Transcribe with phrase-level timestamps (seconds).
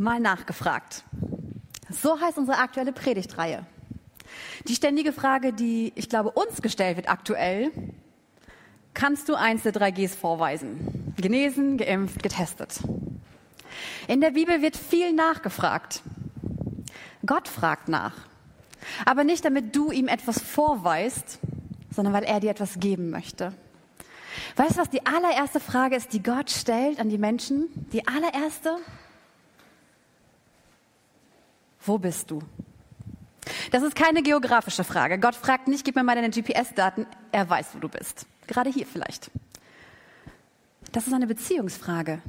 [0.00, 1.04] mal nachgefragt.
[1.90, 3.66] So heißt unsere aktuelle Predigtreihe.
[4.66, 7.70] Die ständige Frage, die ich glaube uns gestellt wird aktuell,
[8.94, 11.14] kannst du eins der drei Gs vorweisen?
[11.16, 12.80] Genesen, geimpft, getestet.
[14.08, 16.02] In der Bibel wird viel nachgefragt.
[17.26, 18.14] Gott fragt nach.
[19.04, 21.38] Aber nicht damit du ihm etwas vorweist,
[21.94, 23.52] sondern weil er dir etwas geben möchte.
[24.56, 27.68] Weißt du, was die allererste Frage ist, die Gott stellt an die Menschen?
[27.92, 28.78] Die allererste?
[31.84, 32.42] Wo bist du?
[33.70, 35.18] Das ist keine geografische Frage.
[35.18, 38.26] Gott fragt nicht, gib mir mal deine GPS-Daten, er weiß, wo du bist.
[38.46, 39.30] Gerade hier vielleicht.
[40.92, 42.20] Das ist eine Beziehungsfrage.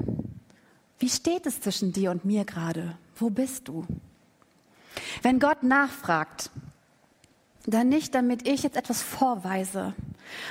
[0.99, 2.95] Wie steht es zwischen dir und mir gerade?
[3.15, 3.85] Wo bist du?
[5.23, 6.51] Wenn Gott nachfragt,
[7.65, 9.93] dann nicht, damit ich jetzt etwas vorweise,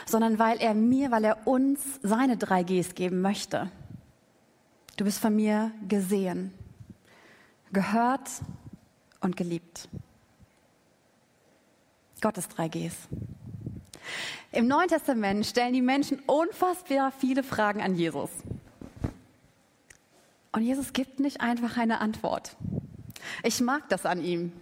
[0.07, 3.71] sondern weil er mir, weil er uns seine drei Gs geben möchte.
[4.97, 6.53] Du bist von mir gesehen,
[7.73, 8.29] gehört
[9.21, 9.89] und geliebt.
[12.21, 12.95] Gottes drei Gs.
[14.53, 18.31] Im Neuen Testament stellen die Menschen unfassbar viele Fragen an Jesus.
[20.53, 22.57] Und Jesus gibt nicht einfach eine Antwort.
[23.43, 24.53] Ich mag das an ihm,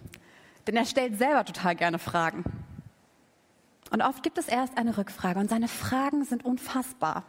[0.67, 2.43] denn er stellt selber total gerne Fragen.
[3.91, 7.23] Und oft gibt es erst eine Rückfrage und seine Fragen sind unfassbar.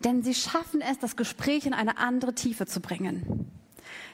[0.00, 3.50] Denn sie schaffen es, das Gespräch in eine andere Tiefe zu bringen.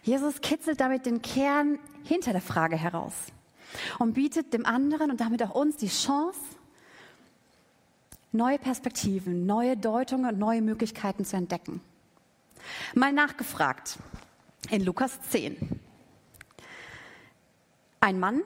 [0.03, 3.15] Jesus kitzelt damit den Kern hinter der Frage heraus
[3.99, 6.39] und bietet dem anderen und damit auch uns die Chance,
[8.33, 11.81] neue Perspektiven, neue Deutungen und neue Möglichkeiten zu entdecken.
[12.95, 13.99] Mal nachgefragt
[14.71, 15.81] in Lukas 10.
[18.01, 18.43] Ein Mann,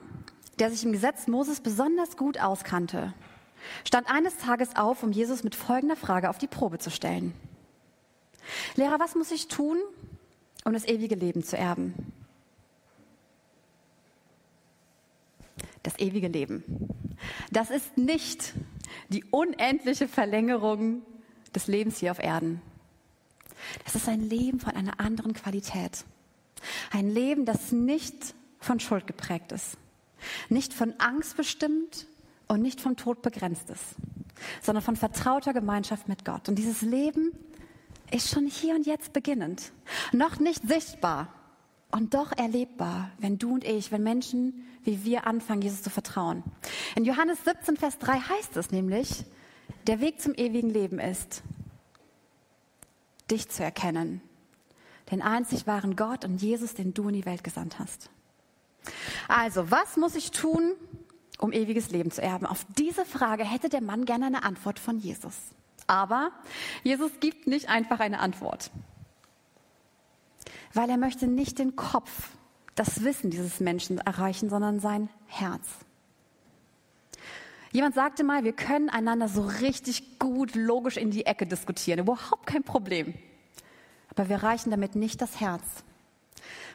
[0.59, 3.13] der sich im Gesetz Moses besonders gut auskannte,
[3.83, 7.33] stand eines Tages auf, um Jesus mit folgender Frage auf die Probe zu stellen.
[8.75, 9.77] Lehrer, was muss ich tun,
[10.65, 11.93] um das ewige Leben zu erben?
[15.83, 16.63] Das ewige Leben.
[17.51, 18.53] Das ist nicht
[19.09, 21.01] die unendliche Verlängerung
[21.55, 22.61] des Lebens hier auf Erden.
[23.83, 26.05] Das ist ein Leben von einer anderen Qualität.
[26.91, 29.77] Ein Leben, das nicht von Schuld geprägt ist,
[30.49, 32.07] nicht von Angst bestimmt
[32.47, 33.95] und nicht vom Tod begrenzt ist,
[34.61, 36.49] sondern von vertrauter Gemeinschaft mit Gott.
[36.49, 37.31] Und dieses Leben
[38.11, 39.71] ist schon hier und jetzt beginnend,
[40.11, 41.33] noch nicht sichtbar
[41.91, 46.43] und doch erlebbar, wenn du und ich, wenn Menschen wie wir anfangen, Jesus zu vertrauen.
[46.95, 49.25] In Johannes 17, Vers 3 heißt es nämlich,
[49.87, 51.43] der Weg zum ewigen Leben ist,
[53.29, 54.21] dich zu erkennen,
[55.11, 58.09] den einzig wahren Gott und Jesus, den du in die Welt gesandt hast.
[59.27, 60.73] Also, was muss ich tun,
[61.37, 62.45] um ewiges Leben zu erben?
[62.45, 65.35] Auf diese Frage hätte der Mann gerne eine Antwort von Jesus.
[65.89, 66.29] Aber
[66.83, 68.69] Jesus gibt nicht einfach eine Antwort,
[70.71, 72.29] weil er möchte nicht den Kopf,
[72.75, 75.67] das Wissen dieses Menschen erreichen, sondern sein Herz.
[77.71, 82.45] Jemand sagte mal, wir können einander so richtig gut logisch in die Ecke diskutieren, überhaupt
[82.45, 83.15] kein Problem.
[84.11, 85.63] Aber wir erreichen damit nicht das Herz.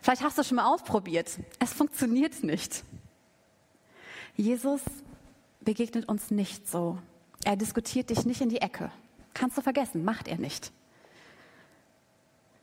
[0.03, 1.39] Vielleicht hast du schon mal ausprobiert.
[1.61, 2.83] Es funktioniert nicht.
[4.35, 4.81] Jesus
[5.61, 6.99] begegnet uns nicht so.
[7.45, 8.91] Er diskutiert dich nicht in die Ecke.
[9.35, 10.73] Kannst du vergessen, macht er nicht.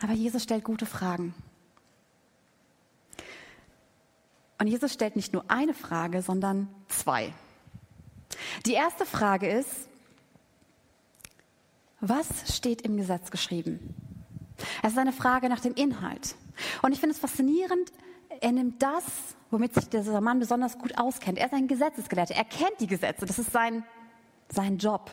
[0.02, 1.36] Aber Jesus stellt gute Fragen.
[4.58, 7.34] Und Jesus stellt nicht nur eine Frage, sondern zwei.
[8.66, 9.88] Die erste Frage ist,
[12.00, 13.96] was steht im Gesetz geschrieben?
[14.82, 16.36] Es ist eine Frage nach dem Inhalt.
[16.82, 17.92] Und ich finde es faszinierend,
[18.40, 19.04] er nimmt das,
[19.50, 21.38] womit sich dieser Mann besonders gut auskennt.
[21.38, 23.84] Er ist ein Gesetzesgelehrter, er kennt die Gesetze, das ist sein,
[24.50, 25.12] sein Job.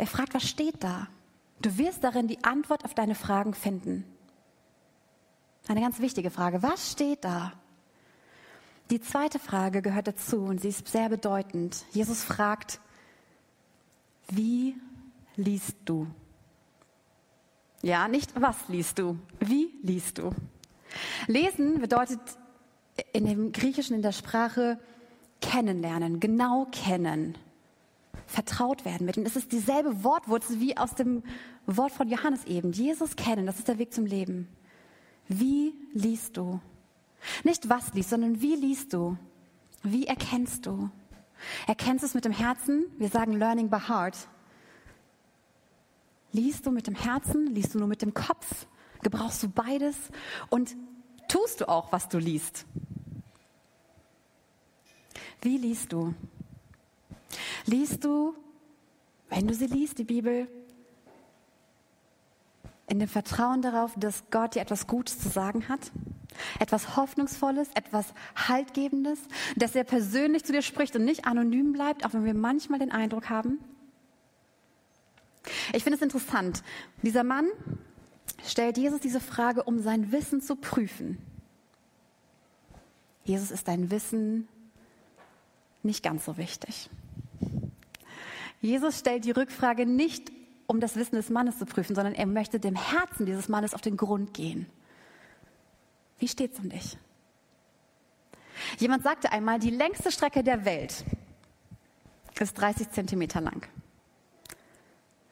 [0.00, 1.08] Er fragt, was steht da?
[1.60, 4.06] Du wirst darin die Antwort auf deine Fragen finden.
[5.68, 7.52] Eine ganz wichtige Frage, was steht da?
[8.88, 11.84] Die zweite Frage gehört dazu und sie ist sehr bedeutend.
[11.92, 12.80] Jesus fragt,
[14.30, 14.74] wie
[15.36, 16.06] liest du?
[17.82, 20.30] Ja, nicht was liest du, wie liest du?
[21.26, 22.20] Lesen bedeutet
[23.12, 24.78] in dem Griechischen, in der Sprache
[25.42, 27.36] kennenlernen, genau kennen,
[28.30, 29.26] vertraut werden mit ihm.
[29.26, 31.22] Es ist dieselbe Wortwurzel wie aus dem
[31.66, 32.72] Wort von Johannes eben.
[32.72, 34.48] Jesus kennen, das ist der Weg zum Leben.
[35.28, 36.60] Wie liest du?
[37.44, 39.16] Nicht was liest, sondern wie liest du?
[39.82, 40.90] Wie erkennst du?
[41.66, 42.86] Erkennst du es mit dem Herzen?
[42.98, 44.16] Wir sagen Learning by Heart.
[46.32, 47.48] Liest du mit dem Herzen?
[47.48, 48.66] Liest du nur mit dem Kopf?
[49.02, 49.96] Gebrauchst du beides?
[50.50, 50.76] Und
[51.28, 52.66] tust du auch, was du liest?
[55.42, 56.14] Wie liest du?
[57.66, 58.34] Liest du,
[59.28, 60.48] wenn du sie liest, die Bibel,
[62.88, 65.92] in dem Vertrauen darauf, dass Gott dir etwas Gutes zu sagen hat?
[66.58, 69.20] Etwas Hoffnungsvolles, etwas Haltgebendes,
[69.56, 72.90] dass er persönlich zu dir spricht und nicht anonym bleibt, auch wenn wir manchmal den
[72.90, 73.60] Eindruck haben?
[75.72, 76.62] Ich finde es interessant.
[77.02, 77.46] Dieser Mann
[78.44, 81.18] stellt Jesus diese Frage, um sein Wissen zu prüfen.
[83.24, 84.48] Jesus ist dein Wissen
[85.82, 86.90] nicht ganz so wichtig.
[88.60, 90.30] Jesus stellt die Rückfrage nicht,
[90.66, 93.80] um das Wissen des Mannes zu prüfen, sondern er möchte dem Herzen dieses Mannes auf
[93.80, 94.66] den Grund gehen.
[96.18, 96.96] Wie steht's um dich?
[98.78, 101.04] Jemand sagte einmal, die längste Strecke der Welt
[102.38, 103.66] ist 30 Zentimeter lang.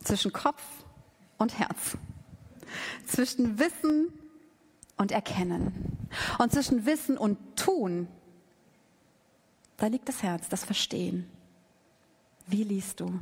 [0.03, 0.63] Zwischen Kopf
[1.37, 1.97] und Herz.
[3.07, 4.13] Zwischen Wissen
[4.97, 6.09] und Erkennen.
[6.39, 8.09] Und zwischen Wissen und Tun,
[9.77, 11.31] da liegt das Herz, das Verstehen.
[12.49, 13.21] Wie liest du?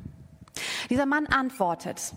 [0.88, 2.12] Dieser Mann antwortet,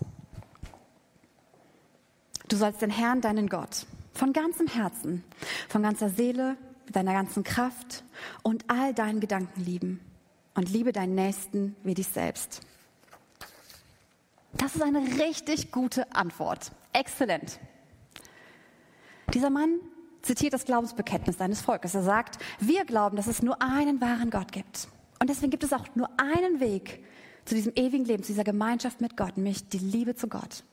[2.48, 5.24] du sollst den Herrn, deinen Gott, von ganzem Herzen,
[5.68, 8.04] von ganzer Seele, mit deiner ganzen Kraft
[8.42, 10.00] und all deinen Gedanken lieben
[10.54, 12.60] und liebe deinen Nächsten wie dich selbst.
[14.52, 16.72] Das ist eine richtig gute Antwort.
[16.92, 17.58] Exzellent.
[19.32, 19.78] Dieser Mann
[20.22, 21.94] zitiert das Glaubensbekenntnis seines Volkes.
[21.94, 24.88] Er sagt, wir glauben, dass es nur einen wahren Gott gibt.
[25.20, 27.04] Und deswegen gibt es auch nur einen Weg
[27.44, 30.64] zu diesem ewigen Leben, zu dieser Gemeinschaft mit Gott, nämlich die Liebe zu Gott.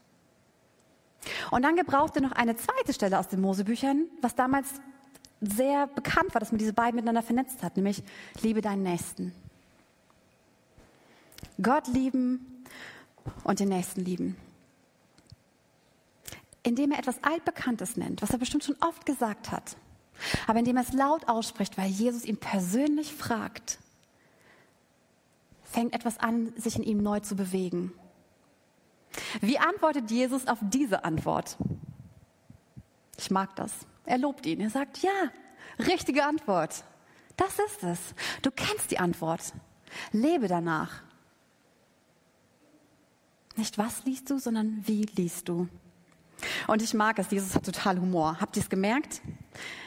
[1.52, 4.68] Und dann gebraucht er noch eine zweite Stelle aus den Mosebüchern, was damals
[5.42, 8.02] sehr bekannt war, dass man diese beiden miteinander vernetzt hat, nämlich
[8.42, 9.34] liebe deinen Nächsten.
[11.62, 12.64] Gott lieben
[13.44, 14.38] und den Nächsten lieben.
[16.64, 19.76] Indem er etwas Altbekanntes nennt, was er bestimmt schon oft gesagt hat,
[20.48, 23.80] aber indem er es laut ausspricht, weil Jesus ihn persönlich fragt,
[25.78, 27.94] fängt etwas an, sich in ihm neu zu bewegen.
[29.42, 31.56] Wie antwortet Jesus auf diese Antwort?
[33.16, 33.72] Ich mag das.
[34.04, 34.60] Er lobt ihn.
[34.60, 35.32] Er sagt, ja,
[35.78, 36.84] richtige Antwort.
[37.36, 38.00] Das ist es.
[38.42, 39.54] Du kennst die Antwort.
[40.12, 41.04] Lebe danach.
[43.56, 45.68] Nicht was liest du, sondern wie liest du.
[46.66, 48.42] Und ich mag es, Jesus hat total Humor.
[48.42, 49.22] Habt ihr es gemerkt?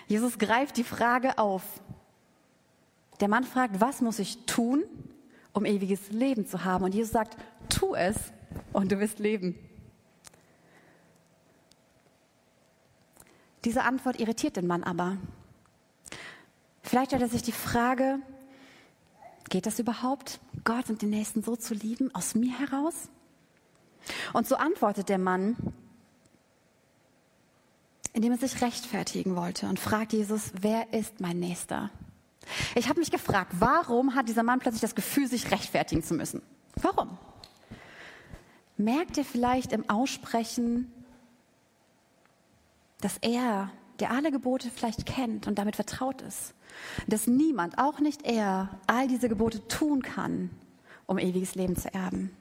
[0.06, 1.64] Jesus greift die Frage auf.
[3.18, 4.84] Der Mann fragt, was muss ich tun,
[5.52, 6.84] um ewiges Leben zu haben?
[6.84, 7.36] Und Jesus sagt,
[7.68, 8.16] tu es
[8.72, 9.54] und du wirst leben.
[13.64, 15.18] Diese Antwort irritiert den Mann aber.
[16.82, 18.18] Vielleicht stellt er sich die Frage,
[19.48, 23.10] geht das überhaupt, Gott und den Nächsten so zu lieben, aus mir heraus?
[24.32, 25.56] Und so antwortet der Mann,
[28.12, 31.90] indem er sich rechtfertigen wollte und fragt Jesus, wer ist mein Nächster?
[32.74, 36.42] Ich habe mich gefragt, warum hat dieser Mann plötzlich das Gefühl, sich rechtfertigen zu müssen?
[36.76, 37.18] Warum?
[38.76, 40.90] Merkt ihr vielleicht im Aussprechen,
[43.00, 46.54] dass er, der alle Gebote vielleicht kennt und damit vertraut ist,
[47.06, 50.50] dass niemand, auch nicht er, all diese Gebote tun kann,
[51.06, 52.34] um ewiges Leben zu erben?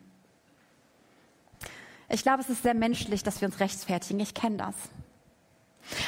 [2.09, 4.19] Ich glaube, es ist sehr menschlich, dass wir uns rechtfertigen.
[4.19, 4.75] Ich kenne das.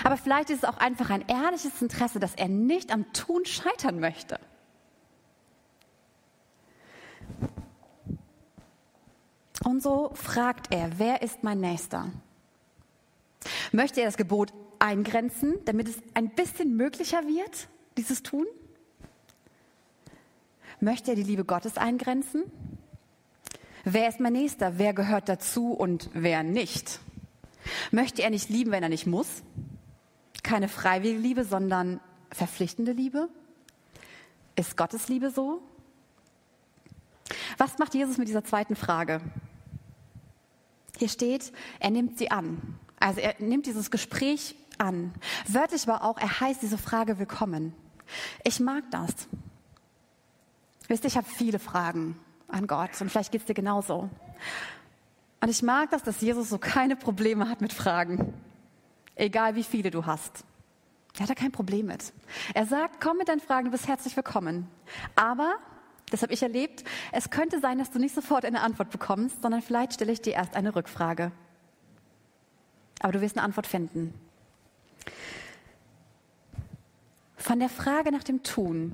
[0.03, 4.00] Aber vielleicht ist es auch einfach ein ehrliches Interesse, dass er nicht am Tun scheitern
[4.00, 4.39] möchte.
[9.63, 12.09] Und so fragt er, wer ist mein Nächster?
[13.71, 18.45] Möchte er das Gebot eingrenzen, damit es ein bisschen möglicher wird, dieses Tun?
[20.80, 22.44] Möchte er die Liebe Gottes eingrenzen?
[23.83, 24.78] Wer ist mein Nächster?
[24.78, 26.99] Wer gehört dazu und wer nicht?
[27.91, 29.44] Möchte er nicht lieben, wenn er nicht muss?
[30.44, 31.99] Keine freiwillige Liebe, sondern
[32.31, 33.30] verpflichtende Liebe?
[34.56, 35.61] Ist Gottes Liebe so?
[37.57, 39.21] Was macht Jesus mit dieser zweiten Frage?
[40.97, 42.80] Hier steht, er nimmt sie an.
[42.99, 45.13] Also er nimmt dieses Gespräch an.
[45.47, 47.73] Wörtlich aber auch, er heißt diese Frage willkommen.
[48.44, 49.11] Ich mag das.
[50.87, 54.09] Wisst ihr, ich habe viele Fragen an Gott und vielleicht geht es dir genauso.
[55.42, 58.33] Und ich mag das, dass Jesus so keine Probleme hat mit Fragen.
[59.16, 60.45] Egal wie viele du hast.
[61.16, 62.14] Er hat da kein Problem mit.
[62.54, 64.68] Er sagt, komm mit deinen Fragen, du bist herzlich willkommen.
[65.16, 65.56] Aber
[66.12, 66.83] das habe ich erlebt.
[67.12, 70.33] Es könnte sein, dass du nicht sofort eine Antwort bekommst, sondern vielleicht stelle ich dir
[70.33, 71.31] erst eine Rückfrage.
[73.02, 74.14] Aber du wirst eine Antwort finden.
[77.36, 78.92] Von der Frage nach dem Tun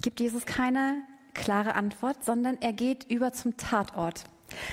[0.00, 1.02] gibt Jesus keine
[1.34, 4.24] klare Antwort, sondern er geht über zum Tatort.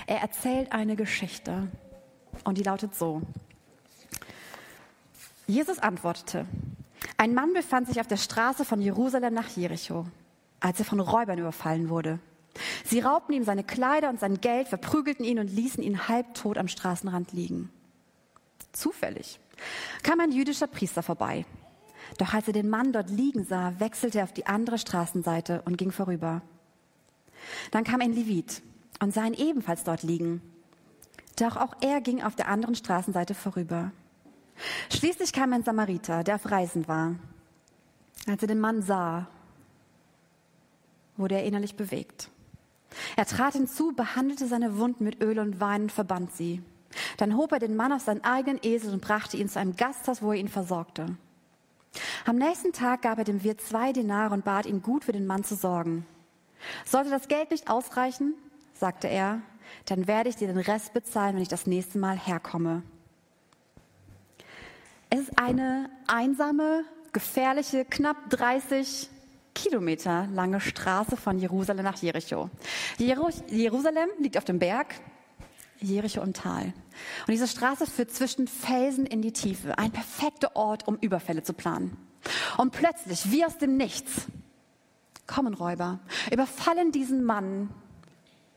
[0.07, 1.67] Er erzählt eine Geschichte
[2.43, 3.21] und die lautet so.
[5.47, 6.45] Jesus antwortete,
[7.17, 10.05] ein Mann befand sich auf der Straße von Jerusalem nach Jericho
[10.61, 12.19] als er von Räubern überfallen wurde.
[12.85, 16.67] Sie raubten ihm seine Kleider und sein Geld, verprügelten ihn und ließen ihn halbtot am
[16.67, 17.69] Straßenrand liegen.
[18.71, 19.39] Zufällig
[20.03, 21.45] kam ein jüdischer Priester vorbei.
[22.17, 25.77] Doch als er den Mann dort liegen sah, wechselte er auf die andere Straßenseite und
[25.77, 26.41] ging vorüber.
[27.71, 28.61] Dann kam ein Levit
[29.01, 30.41] und sah ihn ebenfalls dort liegen.
[31.37, 33.91] Doch auch er ging auf der anderen Straßenseite vorüber.
[34.89, 37.15] Schließlich kam ein Samariter, der auf Reisen war.
[38.27, 39.27] Als er den Mann sah,
[41.17, 42.29] wurde er innerlich bewegt.
[43.15, 46.61] Er trat hinzu, behandelte seine Wunden mit Öl und Wein und verband sie.
[47.17, 50.21] Dann hob er den Mann auf seinen eigenen Esel und brachte ihn zu einem Gasthaus,
[50.21, 51.15] wo er ihn versorgte.
[52.25, 55.25] Am nächsten Tag gab er dem Wirt zwei Denare und bat ihn, gut für den
[55.25, 56.05] Mann zu sorgen.
[56.85, 58.35] Sollte das Geld nicht ausreichen,
[58.81, 59.41] sagte er,
[59.85, 62.81] dann werde ich dir den Rest bezahlen, wenn ich das nächste Mal herkomme.
[65.11, 66.83] Es ist eine einsame,
[67.13, 69.07] gefährliche, knapp 30
[69.53, 72.49] Kilometer lange Straße von Jerusalem nach Jericho.
[72.97, 74.95] Jerusalem liegt auf dem Berg,
[75.79, 76.73] Jericho im Tal.
[77.27, 79.77] Und diese Straße führt zwischen Felsen in die Tiefe.
[79.77, 81.97] Ein perfekter Ort, um Überfälle zu planen.
[82.57, 84.25] Und plötzlich, wie aus dem Nichts,
[85.27, 85.99] kommen Räuber,
[86.31, 87.69] überfallen diesen Mann,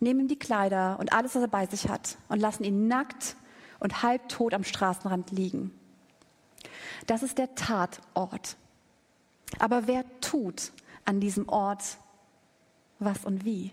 [0.01, 3.37] nehmen ihm die Kleider und alles, was er bei sich hat, und lassen ihn nackt
[3.81, 5.73] und halbtot am Straßenrand liegen.
[7.07, 8.57] Das ist der Tatort.
[9.59, 10.73] Aber wer tut
[11.05, 11.99] an diesem Ort
[12.99, 13.73] was und wie?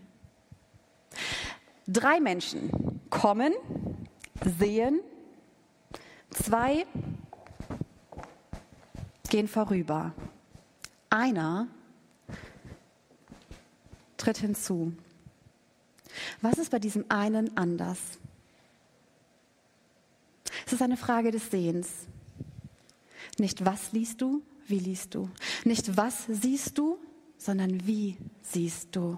[1.88, 3.54] Drei Menschen kommen,
[4.60, 5.00] sehen,
[6.30, 6.86] zwei
[9.30, 10.14] gehen vorüber.
[11.10, 11.68] Einer
[14.18, 14.94] tritt hinzu.
[16.42, 18.00] Was ist bei diesem einen anders?
[20.66, 21.90] Es ist eine Frage des Sehens.
[23.38, 25.30] Nicht was liest du, wie liest du.
[25.64, 26.98] Nicht was siehst du,
[27.38, 29.18] sondern wie siehst du.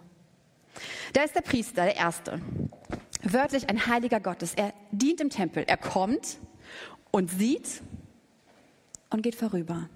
[1.14, 2.42] Da ist der Priester, der Erste.
[3.24, 4.54] Wörtlich ein Heiliger Gottes.
[4.56, 5.64] Er dient im Tempel.
[5.68, 6.38] Er kommt
[7.12, 7.82] und sieht
[9.10, 9.90] und geht vorüber.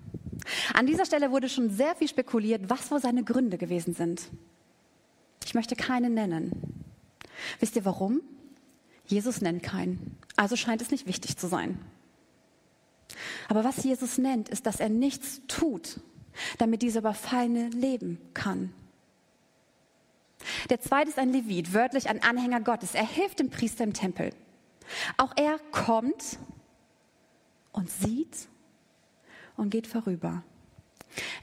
[0.74, 4.30] An dieser Stelle wurde schon sehr viel spekuliert, was wohl seine Gründe gewesen sind.
[5.46, 6.86] Ich möchte keine nennen.
[7.60, 8.22] Wisst ihr warum?
[9.06, 10.18] Jesus nennt keinen.
[10.36, 11.80] Also scheint es nicht wichtig zu sein.
[13.48, 16.00] Aber was Jesus nennt, ist, dass er nichts tut,
[16.58, 18.74] damit dieser Überfallene leben kann.
[20.70, 22.94] Der zweite ist ein Levit, wörtlich ein Anhänger Gottes.
[22.94, 24.32] Er hilft dem Priester im Tempel.
[25.18, 26.38] Auch er kommt
[27.72, 28.48] und sieht
[29.56, 30.44] und geht vorüber.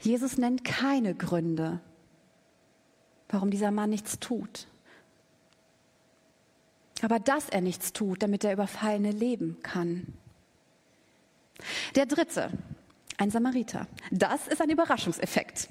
[0.00, 1.80] Jesus nennt keine Gründe,
[3.28, 4.68] warum dieser Mann nichts tut.
[7.02, 10.06] Aber dass er nichts tut, damit der Überfallene leben kann.
[11.94, 12.50] Der dritte,
[13.16, 13.86] ein Samariter.
[14.10, 15.68] Das ist ein Überraschungseffekt.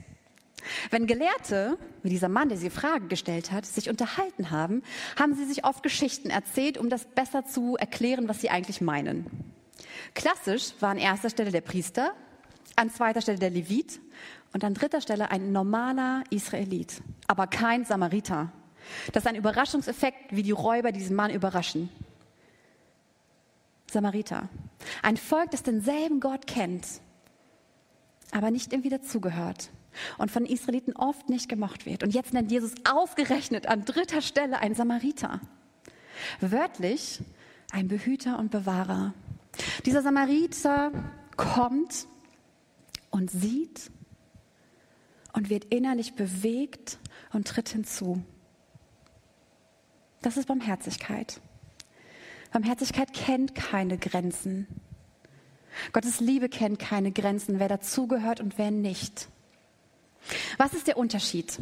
[0.91, 4.81] Wenn Gelehrte, wie dieser Mann, der sie Fragen gestellt hat, sich unterhalten haben,
[5.19, 9.53] haben sie sich oft Geschichten erzählt, um das besser zu erklären, was sie eigentlich meinen.
[10.13, 12.13] Klassisch war an erster Stelle der Priester,
[12.75, 13.99] an zweiter Stelle der Levit
[14.53, 18.51] und an dritter Stelle ein normaler Israelit, aber kein Samariter.
[19.11, 21.89] Das ist ein Überraschungseffekt, wie die Räuber diesen Mann überraschen.
[23.91, 24.49] Samariter.
[25.01, 26.85] Ein Volk, das denselben Gott kennt,
[28.31, 29.69] aber nicht irgendwie dazugehört
[30.17, 32.03] und von Israeliten oft nicht gemocht wird.
[32.03, 35.39] Und jetzt nennt Jesus ausgerechnet an dritter Stelle einen Samariter.
[36.41, 37.21] Wörtlich
[37.71, 39.13] ein Behüter und Bewahrer.
[39.85, 40.91] Dieser Samariter
[41.37, 42.07] kommt
[43.11, 43.91] und sieht
[45.33, 46.99] und wird innerlich bewegt
[47.31, 48.23] und tritt hinzu.
[50.23, 51.41] Das ist Barmherzigkeit.
[52.51, 54.67] Barmherzigkeit kennt keine Grenzen.
[55.91, 59.27] Gottes Liebe kennt keine Grenzen, wer dazugehört und wer nicht.
[60.57, 61.59] Was ist der Unterschied?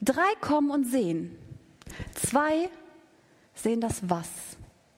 [0.00, 1.36] Drei kommen und sehen.
[2.14, 2.68] Zwei
[3.54, 4.28] sehen das Was,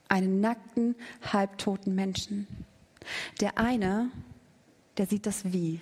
[0.07, 0.95] einen nackten,
[1.33, 2.47] halbtoten Menschen.
[3.41, 4.11] Der eine,
[4.97, 5.81] der sieht das Wie.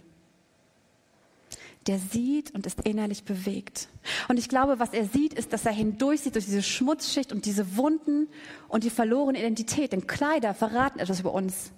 [1.87, 3.89] Der sieht und ist innerlich bewegt.
[4.29, 7.45] Und ich glaube, was er sieht, ist, dass er hindurch sieht durch diese Schmutzschicht und
[7.45, 8.27] diese Wunden
[8.69, 9.91] und die verlorene Identität.
[9.91, 11.71] Denn Kleider verraten etwas über uns.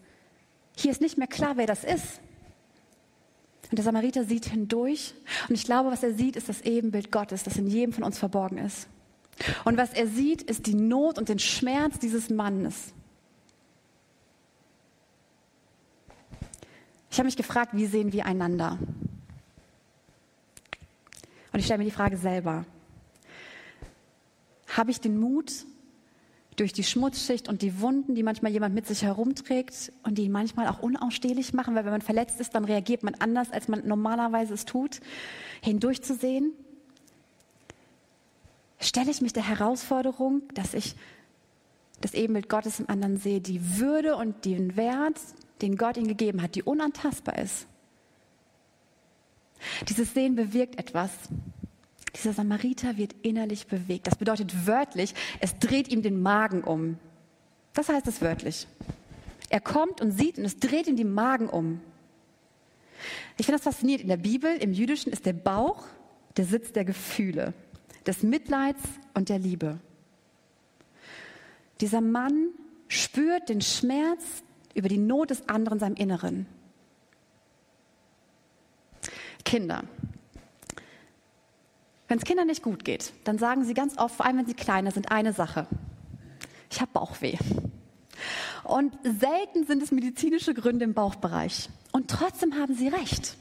[0.77, 2.19] Hier ist nicht mehr klar, wer das ist.
[3.71, 5.15] Und der Samariter sieht hindurch.
[5.49, 8.19] Und ich glaube, was er sieht, ist das Ebenbild Gottes, das in jedem von uns
[8.19, 8.87] verborgen ist.
[9.63, 12.93] Und was er sieht, ist die Not und den Schmerz dieses Mannes.
[17.09, 18.77] Ich habe mich gefragt, wie sehen wir einander?
[21.55, 22.65] Und ich stelle mir die Frage selber.
[24.67, 25.53] Habe ich den Mut,
[26.57, 30.67] durch die Schmutzschicht und die Wunden, die manchmal jemand mit sich herumträgt und die manchmal
[30.67, 34.53] auch unausstehlich machen, weil wenn man verletzt ist, dann reagiert man anders, als man normalerweise
[34.53, 34.99] es tut,
[35.61, 36.51] hindurchzusehen?
[38.81, 40.97] Stelle ich mich der Herausforderung, dass ich
[42.01, 45.21] das Ebenbild Gottes im anderen sehe, die Würde und den Wert,
[45.61, 47.65] den Gott ihm gegeben hat, die unantastbar ist.
[49.87, 51.11] Dieses Sehen bewirkt etwas.
[52.15, 54.07] Dieser Samariter wird innerlich bewegt.
[54.07, 56.97] Das bedeutet wörtlich, es dreht ihm den Magen um.
[57.73, 58.67] Das heißt es wörtlich.
[59.49, 61.81] Er kommt und sieht und es dreht ihm den Magen um.
[63.37, 64.03] Ich finde das faszinierend.
[64.03, 65.83] In der Bibel, im Jüdischen, ist der Bauch
[66.37, 67.53] der Sitz der Gefühle,
[68.05, 68.81] des Mitleids
[69.13, 69.79] und der Liebe.
[71.81, 72.49] Dieser Mann
[72.87, 74.23] spürt den Schmerz
[74.73, 76.45] über die Not des anderen in seinem Inneren.
[79.45, 79.83] Kinder.
[82.07, 84.53] Wenn es Kindern nicht gut geht, dann sagen sie ganz oft, vor allem wenn sie
[84.53, 85.67] kleiner sind, eine Sache.
[86.69, 87.37] Ich habe Bauchweh.
[88.63, 91.69] Und selten sind es medizinische Gründe im Bauchbereich.
[91.91, 93.37] Und trotzdem haben sie recht.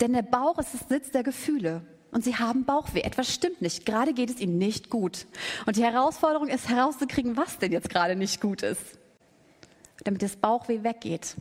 [0.00, 1.82] Denn der Bauch ist das Sitz der Gefühle.
[2.10, 3.00] Und sie haben Bauchweh.
[3.00, 3.84] Etwas stimmt nicht.
[3.86, 5.26] Gerade geht es ihnen nicht gut.
[5.66, 8.82] Und die Herausforderung ist herauszukriegen, was denn jetzt gerade nicht gut ist.
[10.04, 11.34] Damit das Bauchweh weggeht.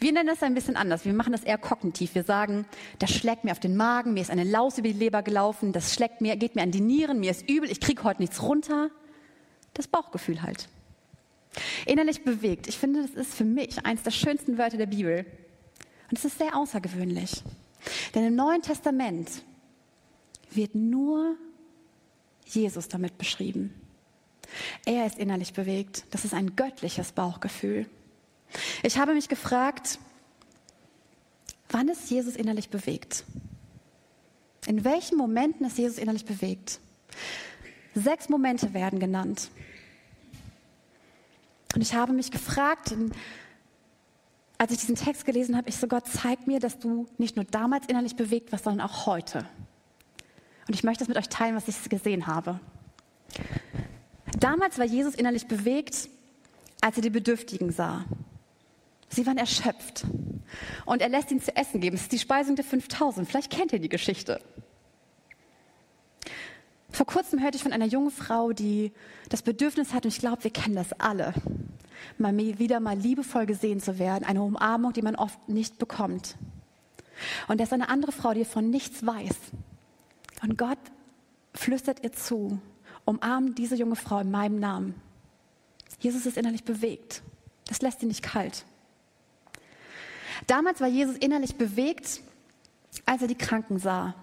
[0.00, 1.04] Wir nennen das ein bisschen anders.
[1.04, 2.14] Wir machen das eher kognitiv.
[2.14, 2.66] Wir sagen,
[2.98, 5.94] das schlägt mir auf den Magen, mir ist eine Laus über die Leber gelaufen, das
[5.94, 8.90] schlägt mir, geht mir an die Nieren, mir ist übel, ich kriege heute nichts runter.
[9.74, 10.68] Das Bauchgefühl halt.
[11.84, 12.66] Innerlich bewegt.
[12.66, 15.26] Ich finde, das ist für mich eines der schönsten Wörter der Bibel.
[16.10, 17.42] Und es ist sehr außergewöhnlich.
[18.14, 19.30] Denn im Neuen Testament
[20.50, 21.36] wird nur
[22.46, 23.74] Jesus damit beschrieben.
[24.84, 26.04] Er ist innerlich bewegt.
[26.10, 27.86] Das ist ein göttliches Bauchgefühl.
[28.82, 29.98] Ich habe mich gefragt,
[31.68, 33.24] wann ist Jesus innerlich bewegt?
[34.66, 36.80] In welchen Momenten ist Jesus innerlich bewegt?
[37.94, 39.50] Sechs Momente werden genannt.
[41.74, 42.94] Und ich habe mich gefragt,
[44.58, 47.44] als ich diesen Text gelesen habe, ich so, Gott, zeig mir, dass du nicht nur
[47.44, 49.46] damals innerlich bewegt warst, sondern auch heute.
[50.66, 52.60] Und ich möchte das mit euch teilen, was ich gesehen habe.
[54.38, 56.08] Damals war Jesus innerlich bewegt,
[56.80, 58.04] als er die Bedürftigen sah.
[59.16, 60.04] Sie waren erschöpft.
[60.84, 61.96] Und er lässt ihnen zu essen geben.
[61.96, 63.26] Es ist die Speisung der 5000.
[63.26, 64.42] Vielleicht kennt ihr die Geschichte.
[66.90, 68.92] Vor kurzem hörte ich von einer jungen Frau, die
[69.30, 71.32] das Bedürfnis hat, und ich glaube, wir kennen das alle,
[72.18, 76.36] mal wieder mal liebevoll gesehen zu werden, eine Umarmung, die man oft nicht bekommt.
[77.48, 79.36] Und da ist eine andere Frau, die von nichts weiß.
[80.42, 80.78] Und Gott
[81.54, 82.60] flüstert ihr zu,
[83.06, 84.94] umarm diese junge Frau in meinem Namen.
[86.00, 87.22] Jesus ist innerlich bewegt.
[87.66, 88.66] Das lässt ihn nicht kalt.
[90.46, 92.20] Damals war Jesus innerlich bewegt,
[93.04, 94.14] als er die Kranken sah.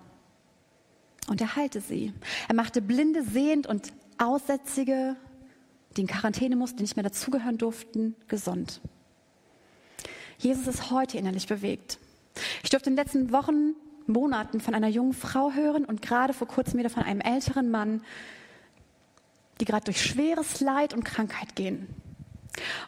[1.28, 2.14] Und er heilte sie.
[2.48, 5.16] Er machte Blinde sehend und Aussätzige,
[5.96, 8.82] die in Quarantäne mussten, die nicht mehr dazugehören durften, gesund.
[10.38, 12.00] Jesus ist heute innerlich bewegt.
[12.64, 16.48] Ich durfte in den letzten Wochen, Monaten von einer jungen Frau hören und gerade vor
[16.48, 18.02] kurzem wieder von einem älteren Mann,
[19.62, 21.88] die gerade durch schweres Leid und Krankheit gehen.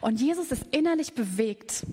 [0.02, 1.86] Und Jesus ist innerlich bewegt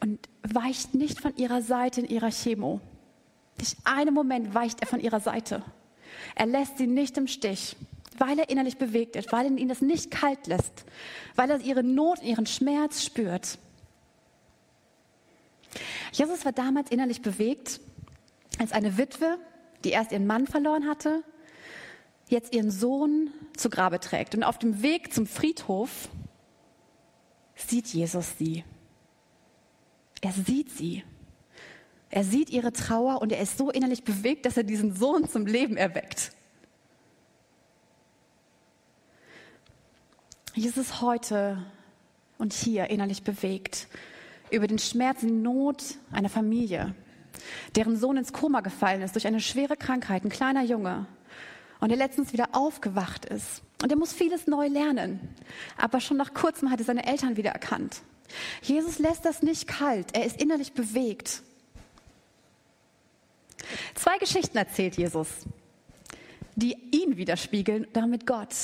[0.00, 2.80] und weicht nicht von ihrer Seite in ihrer Chemo.
[3.58, 5.62] Nicht einen Moment weicht er von ihrer Seite.
[6.34, 7.76] Er lässt sie nicht im Stich,
[8.18, 10.84] weil er innerlich bewegt ist, weil er ihn das nicht kalt lässt,
[11.36, 13.58] weil er ihre Not, ihren Schmerz spürt.
[16.12, 17.80] Jesus war damals innerlich bewegt,
[18.58, 19.38] als eine Witwe,
[19.84, 21.22] die erst ihren Mann verloren hatte,
[22.28, 24.34] jetzt ihren Sohn zu Grabe trägt.
[24.34, 26.08] Und auf dem Weg zum Friedhof
[27.54, 28.64] sieht Jesus sie.
[30.20, 31.04] Er sieht sie.
[32.10, 35.46] Er sieht ihre Trauer und er ist so innerlich bewegt, dass er diesen Sohn zum
[35.46, 36.32] Leben erweckt.
[40.54, 41.64] Jesus ist heute
[42.38, 43.86] und hier innerlich bewegt
[44.50, 46.94] über den Schmerz und Not einer Familie,
[47.76, 51.06] deren Sohn ins Koma gefallen ist durch eine schwere Krankheit, ein kleiner Junge,
[51.78, 53.62] und der letztens wieder aufgewacht ist.
[53.82, 55.20] Und er muss vieles neu lernen.
[55.76, 58.02] Aber schon nach kurzem hat er seine Eltern wieder erkannt.
[58.62, 61.42] Jesus lässt das nicht kalt, er ist innerlich bewegt.
[63.94, 65.28] Zwei Geschichten erzählt Jesus,
[66.54, 68.54] die ihn widerspiegeln, damit Gott,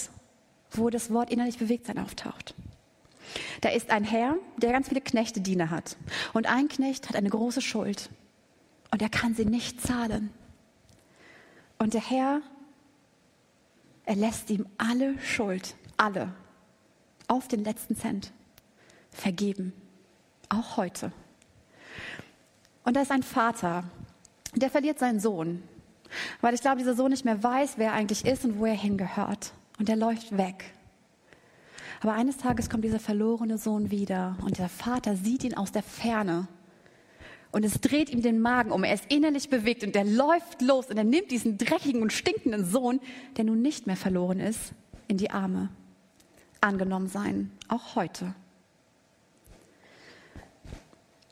[0.73, 2.55] wo das Wort innerlich bewegt sein auftaucht.
[3.61, 5.97] Da ist ein Herr, der ganz viele Knechte, Diener hat.
[6.33, 8.09] Und ein Knecht hat eine große Schuld.
[8.91, 10.31] Und er kann sie nicht zahlen.
[11.79, 12.41] Und der Herr,
[14.07, 16.33] er lässt ihm alle Schuld, alle,
[17.29, 18.33] auf den letzten Cent
[19.11, 19.73] vergeben.
[20.49, 21.13] Auch heute.
[22.85, 23.85] Und da ist ein Vater,
[24.55, 25.63] der verliert seinen Sohn,
[26.41, 28.75] weil ich glaube, dieser Sohn nicht mehr weiß, wer er eigentlich ist und wo er
[28.75, 29.53] hingehört.
[29.79, 30.73] Und er läuft weg.
[32.01, 35.83] Aber eines Tages kommt dieser verlorene Sohn wieder und der Vater sieht ihn aus der
[35.83, 36.47] Ferne
[37.57, 38.85] und es dreht ihm den Magen um.
[38.85, 42.71] Er ist innerlich bewegt und er läuft los und er nimmt diesen dreckigen und stinkenden
[42.71, 43.01] Sohn,
[43.39, 44.75] der nun nicht mehr verloren ist,
[45.09, 45.71] in die Arme.
[46.61, 48.35] Angenommen sein, auch heute.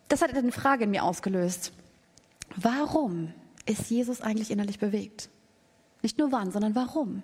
[0.08, 1.72] Das hat eine Frage in mir ausgelöst.
[2.56, 3.34] Warum
[3.66, 5.28] ist Jesus eigentlich innerlich bewegt?
[6.00, 7.22] Nicht nur wann, sondern warum?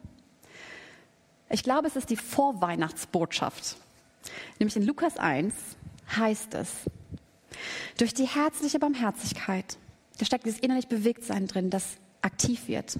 [1.48, 3.78] Ich glaube, es ist die Vorweihnachtsbotschaft.
[4.58, 5.54] Nämlich in Lukas 1
[6.18, 6.70] heißt es,
[7.98, 9.78] durch die herzliche Barmherzigkeit,
[10.18, 11.84] da steckt dieses innerlich Bewegtsein drin, das
[12.22, 12.98] aktiv wird,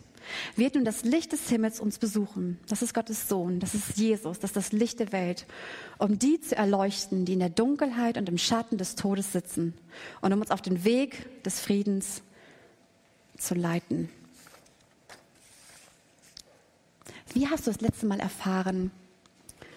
[0.57, 2.59] wird nun das Licht des Himmels uns besuchen.
[2.69, 5.47] Das ist Gottes Sohn, das ist Jesus, das ist das Licht der Welt,
[5.99, 9.75] um die zu erleuchten, die in der Dunkelheit und im Schatten des Todes sitzen
[10.21, 12.23] und um uns auf den Weg des Friedens
[13.39, 14.09] zu leiten.
[17.33, 18.91] Wie hast du das letzte Mal erfahren,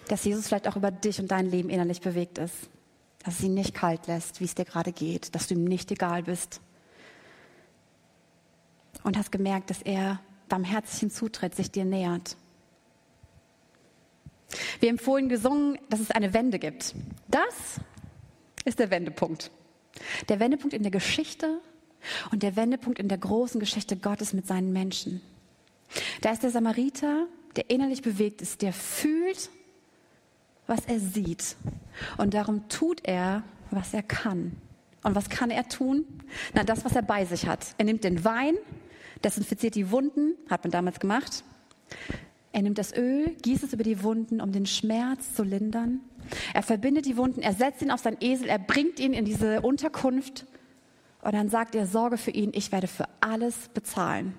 [0.08, 2.54] dass Jesus vielleicht auch über dich und dein Leben innerlich bewegt ist?
[3.24, 5.90] Dass es ihn nicht kalt lässt, wie es dir gerade geht, dass du ihm nicht
[5.90, 6.60] egal bist.
[9.02, 12.36] Und hast gemerkt, dass er barmherzig hinzutritt, sich dir nähert.
[14.80, 16.94] Wir vorhin gesungen, dass es eine Wende gibt.
[17.28, 17.80] Das
[18.64, 19.50] ist der Wendepunkt.
[20.28, 21.60] Der Wendepunkt in der Geschichte
[22.30, 25.20] und der Wendepunkt in der großen Geschichte Gottes mit seinen Menschen.
[26.20, 29.50] Da ist der Samariter, der innerlich bewegt ist, der fühlt,
[30.66, 31.56] was er sieht.
[32.16, 34.56] Und darum tut er, was er kann.
[35.02, 36.04] Und was kann er tun?
[36.54, 37.74] Na, das, was er bei sich hat.
[37.78, 38.54] Er nimmt den Wein,
[39.22, 41.44] desinfiziert die Wunden, hat man damals gemacht.
[42.52, 46.00] Er nimmt das Öl, gießt es über die Wunden, um den Schmerz zu lindern.
[46.54, 49.60] Er verbindet die Wunden, er setzt ihn auf seinen Esel, er bringt ihn in diese
[49.60, 50.46] Unterkunft
[51.20, 54.34] und dann sagt er, sorge für ihn, ich werde für alles bezahlen.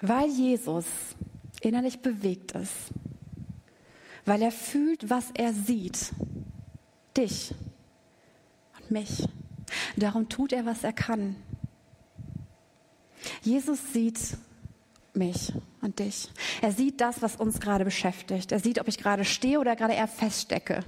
[0.00, 0.86] Weil Jesus
[1.60, 2.90] innerlich bewegt ist,
[4.24, 6.12] weil er fühlt, was er sieht,
[7.16, 7.54] dich
[8.80, 9.28] und mich.
[9.96, 11.36] Darum tut er, was er kann.
[13.42, 14.18] Jesus sieht
[15.14, 16.30] mich und dich.
[16.60, 18.52] Er sieht das, was uns gerade beschäftigt.
[18.52, 20.80] Er sieht, ob ich gerade stehe oder gerade eher feststecke.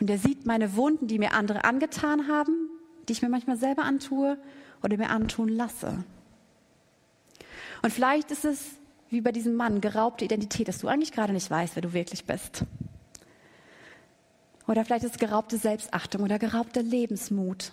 [0.00, 2.68] Und er sieht meine Wunden, die mir andere angetan haben,
[3.08, 4.38] die ich mir manchmal selber antue
[4.82, 6.04] oder mir antun lasse.
[7.82, 8.60] Und vielleicht ist es
[9.12, 12.24] wie bei diesem Mann geraubte Identität, dass du eigentlich gerade nicht weißt, wer du wirklich
[12.24, 12.64] bist.
[14.66, 17.72] Oder vielleicht ist es geraubte Selbstachtung oder geraubter Lebensmut.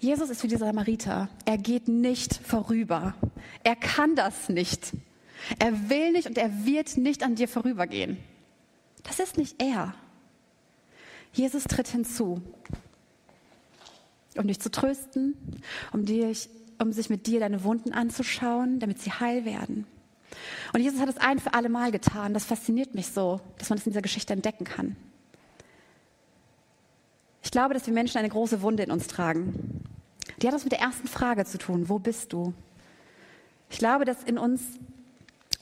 [0.00, 1.28] Jesus ist wie dieser Samariter.
[1.44, 3.14] Er geht nicht vorüber.
[3.62, 4.92] Er kann das nicht.
[5.58, 8.18] Er will nicht und er wird nicht an dir vorübergehen.
[9.02, 9.94] Das ist nicht er.
[11.32, 12.42] Jesus tritt hinzu
[14.36, 15.36] um dich zu trösten,
[15.92, 16.48] um, dich,
[16.80, 19.86] um sich mit dir deine Wunden anzuschauen, damit sie heil werden.
[20.72, 22.34] Und Jesus hat es ein für alle Mal getan.
[22.34, 24.96] Das fasziniert mich so, dass man das in dieser Geschichte entdecken kann.
[27.42, 29.84] Ich glaube, dass wir Menschen eine große Wunde in uns tragen.
[30.40, 31.88] Die hat was mit der ersten Frage zu tun.
[31.88, 32.52] Wo bist du?
[33.70, 34.62] Ich glaube, dass in uns,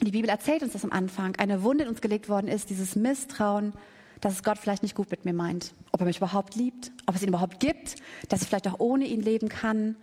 [0.01, 2.97] die Bibel erzählt uns das am Anfang, eine Wunde in uns gelegt worden ist, dieses
[2.97, 3.73] Misstrauen,
[4.21, 7.17] dass es Gott vielleicht nicht gut mit mir meint, ob er mich überhaupt liebt, ob
[7.17, 7.97] es ihn überhaupt gibt,
[8.29, 9.97] dass ich vielleicht auch ohne ihn leben kann,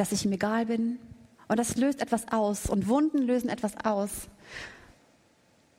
[0.00, 0.98] dass ich ihm egal bin.
[1.46, 4.28] Und das löst etwas aus und Wunden lösen etwas aus.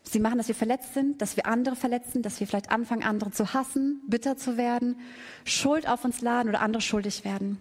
[0.03, 3.31] Sie machen, dass wir verletzt sind, dass wir andere verletzen, dass wir vielleicht anfangen, andere
[3.31, 4.99] zu hassen, bitter zu werden,
[5.45, 7.57] Schuld auf uns laden oder andere schuldig werden.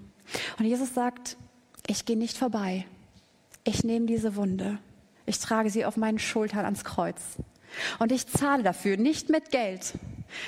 [0.59, 1.37] Und Jesus sagt,
[1.87, 2.87] ich gehe nicht vorbei.
[3.65, 4.79] Ich nehme diese Wunde.
[5.27, 7.23] Ich trage sie auf meinen Schultern ans Kreuz.
[8.01, 9.95] Und ich zahle dafür, nicht mit Geld.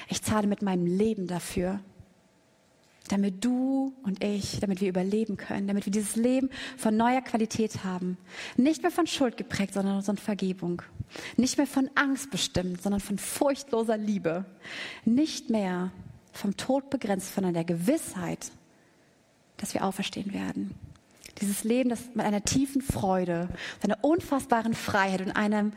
[0.09, 1.81] Ich zahle mit meinem Leben dafür.
[3.13, 6.49] Damit du und ich, damit wir überleben können, damit wir dieses Leben
[6.79, 8.17] von neuer Qualität haben.
[8.57, 10.81] Nicht mehr von Schuld geprägt, sondern von Vergebung.
[11.37, 14.47] Nicht mehr von Angst bestimmt, sondern von furchtloser Liebe.
[15.05, 15.93] Nicht mehr
[16.33, 18.51] vom Tod begrenzt, sondern der Gewissheit,
[19.59, 20.75] dass wir auferstehen werden.
[21.43, 23.51] Dieses Leben, das mit einer tiefen Freude,
[23.83, 25.75] einer unfassbaren Freiheit und einem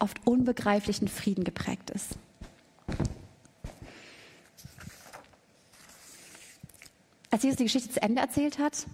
[0.00, 2.16] oft unbegreiflichen Frieden geprägt ist.
[7.30, 8.86] Als Jesus die Geschichte zu Ende erzählt hat,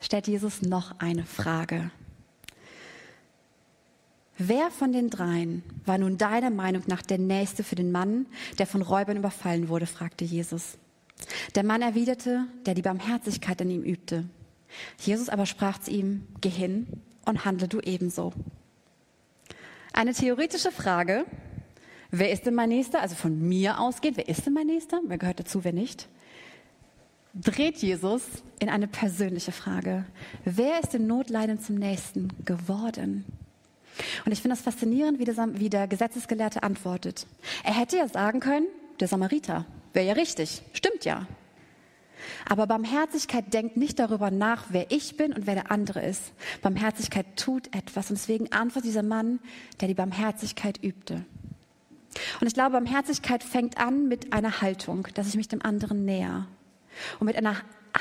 [0.00, 1.90] stellt Jesus noch eine Frage.
[4.38, 8.26] Wer von den dreien war nun deiner Meinung nach der Nächste für den Mann,
[8.58, 9.86] der von Räubern überfallen wurde?
[9.86, 10.78] fragte Jesus.
[11.54, 14.24] Der Mann erwiderte, der die Barmherzigkeit an ihm übte.
[14.98, 16.86] Jesus aber sprach zu ihm, geh hin
[17.24, 18.32] und handle du ebenso.
[19.92, 21.24] Eine theoretische Frage,
[22.10, 23.00] wer ist denn mein Nächster?
[23.00, 25.00] Also von mir ausgeht, wer ist denn mein Nächster?
[25.06, 26.08] Wer gehört dazu, wer nicht?
[27.34, 28.22] Dreht Jesus
[28.58, 30.04] in eine persönliche Frage.
[30.44, 33.24] Wer ist dem Notleiden zum Nächsten geworden?
[34.26, 37.26] Und ich finde das faszinierend, wie der, wie der Gesetzesgelehrte antwortet.
[37.64, 38.66] Er hätte ja sagen können,
[39.00, 39.64] der Samariter.
[39.94, 41.26] Wäre ja richtig, stimmt ja.
[42.48, 46.32] Aber Barmherzigkeit denkt nicht darüber nach, wer ich bin und wer der andere ist.
[46.60, 49.40] Barmherzigkeit tut etwas und deswegen antwortet dieser Mann,
[49.80, 51.24] der die Barmherzigkeit übte.
[52.40, 56.46] Und ich glaube, Barmherzigkeit fängt an mit einer Haltung, dass ich mich dem anderen näher.
[57.18, 57.56] Und mit einer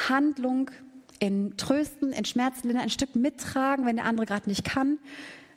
[0.09, 0.71] Handlung
[1.19, 4.97] in Trösten, in Schmerzlindern, ein Stück mittragen, wenn der andere gerade nicht kann,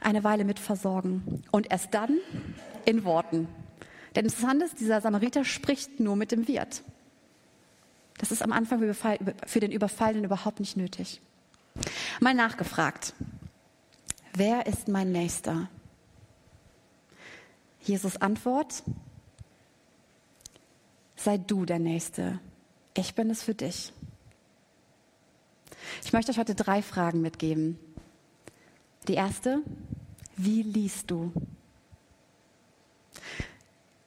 [0.00, 1.42] eine Weile mit versorgen.
[1.50, 2.18] Und erst dann
[2.84, 3.48] in Worten.
[4.14, 6.82] Denn interessant ist, dieser Samariter spricht nur mit dem Wirt.
[8.18, 8.94] Das ist am Anfang
[9.46, 11.20] für den Überfallenen überhaupt nicht nötig.
[12.20, 13.14] Mal nachgefragt.
[14.34, 15.68] Wer ist mein Nächster?
[17.80, 18.82] Jesus Antwort.
[21.16, 22.38] Sei du der Nächste.
[22.96, 23.92] Ich bin es für dich.
[26.04, 27.78] Ich möchte euch heute drei Fragen mitgeben.
[29.08, 29.62] Die erste,
[30.36, 31.32] wie liest du?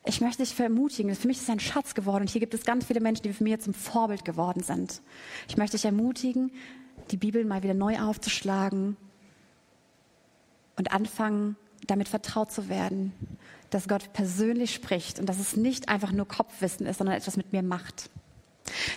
[0.05, 2.63] Ich möchte dich ermutigen, für mich ist es ein Schatz geworden und hier gibt es
[2.63, 5.01] ganz viele Menschen, die für mich zum Vorbild geworden sind.
[5.49, 6.49] Ich möchte dich ermutigen,
[7.11, 8.95] die Bibel mal wieder neu aufzuschlagen
[10.77, 13.11] und anfangen, damit vertraut zu werden,
[13.69, 17.51] dass Gott persönlich spricht und dass es nicht einfach nur Kopfwissen ist, sondern etwas mit
[17.51, 18.09] mir macht.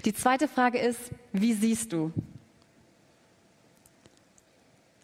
[0.05, 0.99] Die zweite Frage ist,
[1.33, 2.13] wie siehst du?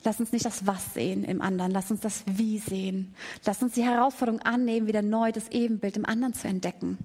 [0.04, 3.14] Lass uns nicht das Was sehen im anderen, lass uns das Wie sehen.
[3.44, 6.98] Lass uns die Herausforderung annehmen, wieder neu das Ebenbild im anderen zu entdecken.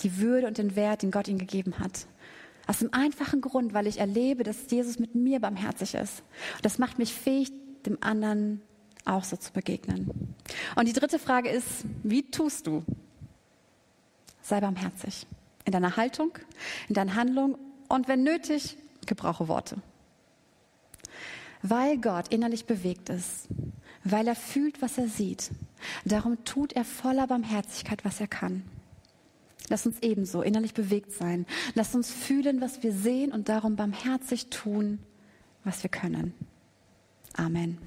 [0.00, 2.06] Die Würde und den Wert, den Gott ihm gegeben hat.
[2.66, 6.22] Aus dem einfachen Grund, weil ich erlebe, dass Jesus mit mir barmherzig ist.
[6.56, 7.52] Und das macht mich fähig,
[7.86, 8.60] dem anderen
[9.04, 10.34] auch so zu begegnen.
[10.74, 12.84] Und die dritte Frage ist, wie tust du?
[14.42, 15.26] Sei barmherzig.
[15.70, 16.32] In deiner Haltung,
[16.88, 17.56] in deiner Handlung
[17.88, 19.76] und wenn nötig, gebrauche Worte
[21.62, 23.48] weil Gott innerlich bewegt ist,
[24.04, 25.50] weil er fühlt, was er sieht.
[26.04, 28.62] Darum tut er voller Barmherzigkeit, was er kann.
[29.68, 31.46] Lass uns ebenso innerlich bewegt sein.
[31.74, 34.98] Lass uns fühlen, was wir sehen und darum barmherzig tun,
[35.64, 36.34] was wir können.
[37.34, 37.78] Amen.